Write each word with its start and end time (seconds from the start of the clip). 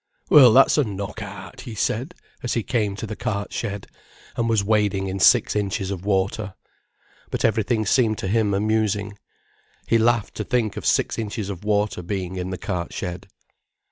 "Well, 0.31 0.51
that's 0.51 0.79
a 0.79 0.83
knock 0.83 1.21
out," 1.21 1.61
he 1.61 1.75
said, 1.75 2.15
as 2.41 2.55
he 2.55 2.63
came 2.63 2.95
to 2.95 3.05
the 3.05 3.15
cart 3.15 3.53
shed, 3.53 3.85
and 4.35 4.49
was 4.49 4.63
wading 4.63 5.05
in 5.05 5.19
six 5.19 5.55
inches 5.55 5.91
of 5.91 6.03
water. 6.05 6.55
But 7.29 7.45
everything 7.45 7.85
seemed 7.85 8.17
to 8.17 8.27
him 8.27 8.55
amusing. 8.55 9.19
He 9.87 9.99
laughed 9.99 10.33
to 10.37 10.43
think 10.43 10.75
of 10.75 10.87
six 10.87 11.19
inches 11.19 11.51
of 11.51 11.63
water 11.63 12.01
being 12.01 12.37
in 12.37 12.49
the 12.49 12.57
cart 12.57 12.93
shed. 12.93 13.27